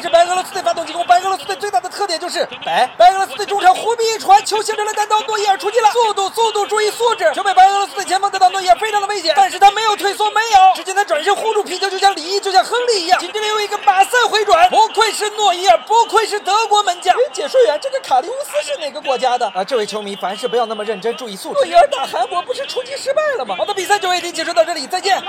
[0.00, 1.06] 是白俄罗斯队发动进攻。
[1.06, 2.88] 白俄罗斯队最大的特点就是白。
[2.96, 17.14] 白俄罗斯队中场胡米一传，球形成了单刀，诺伊尔出击了，速度速度，注意素质，球被白俄罗斯队前锋得到，诺伊尔非常的危险，但是他没有退缩，没有，只见他转身护住皮球，就像李毅，就像亨利一样，紧接着又一个马赛回转，不愧是诺伊尔，不愧是德国门将。
[17.32, 19.62] 解说员，这个卡利乌斯是哪个国家的啊？
[19.62, 21.60] 这位球迷，凡事不要那么认真，注意素质。
[21.60, 23.54] 诺伊尔打韩国不是出击失败了吗？
[23.56, 25.22] 好的，比赛就为您解说到这里，再见。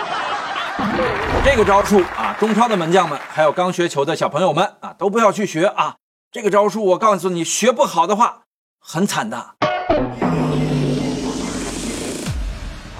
[1.43, 5.95] 这个招数啊，中超的门将们，还有刚学球的小朋友们啊，都不要去学啊！
[6.31, 8.43] 这个招数，我告诉你，学不好的话，
[8.79, 9.55] 很惨的。
[9.59, 9.97] 二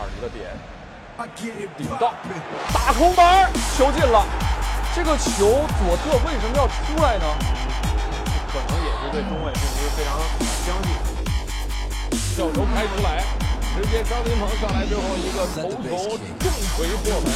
[0.09, 0.57] 十个点，
[1.77, 2.15] 顶到，
[2.73, 4.25] 打空门，球进了。
[4.95, 7.25] 这个球左侧为什么要出来呢？
[8.51, 10.17] 可能也是对中卫并不是非常
[10.65, 10.89] 相信。
[12.35, 13.23] 小球开出来，
[13.77, 17.29] 直接张琳芃上来之后一个头球重锤破门。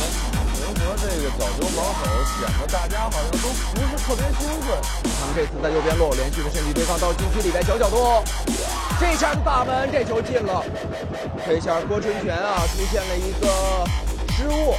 [0.66, 4.76] 灵和这个角球防守显得大家好像都不是特别兴奋。
[5.20, 8.24] 他们这次在右边路连续的身体对抗到禁区里边小角度，
[9.00, 10.64] 这下大门，这球进了。
[11.46, 13.86] 这下郭春泉啊出现了一个
[14.34, 14.74] 失误。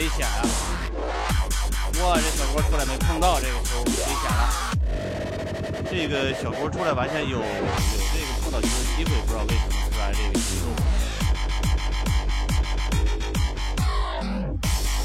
[0.00, 0.40] 危险啊！
[2.00, 4.72] 哇，这小郭出来没碰到这个球，危险了。
[5.90, 10.72] 这个小郭出来完全有有这个碰到球的机会，不知道为什么出来这个节奏。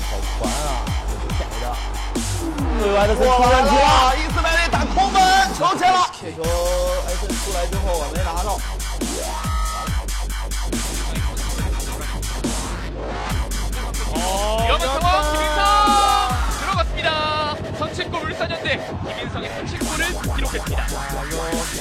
[0.07, 0.87] 好烦啊！
[1.19, 1.75] 这是的。
[2.79, 5.19] 对外的出问题了，伊斯梅利打空门，
[5.59, 6.07] 球进了。
[6.21, 6.41] 这球
[7.05, 8.57] 埃森出来之后我没拿到。